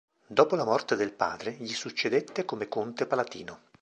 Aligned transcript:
Dopo 0.25 0.55
la 0.55 0.65
morte 0.65 0.95
del 0.95 1.13
padre, 1.13 1.51
gli 1.59 1.73
succedette 1.75 2.43
come 2.43 2.67
conte 2.67 3.05
palatino. 3.05 3.59